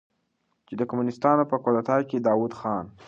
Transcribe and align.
چې 0.67 0.73
د 0.79 0.81
کمونستانو 0.89 1.43
په 1.51 1.57
کودتا 1.63 1.97
کې 2.09 2.17
د 2.19 2.23
داؤد 2.27 2.51
خان 2.59 2.85